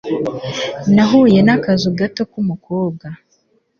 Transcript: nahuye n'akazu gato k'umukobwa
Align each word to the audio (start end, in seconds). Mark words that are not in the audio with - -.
nahuye 0.93 1.39
n'akazu 1.43 1.89
gato 1.99 2.23
k'umukobwa 2.31 3.05